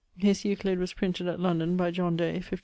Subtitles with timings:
[0.17, 2.59] His Euclid was printed at London by John Day, 1570.